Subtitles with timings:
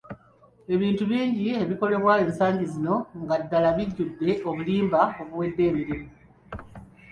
[0.73, 6.09] Ebintu bingi ebikolebwa ensangi zino nga ddala bijjudde obulimba obuwedde emirimu.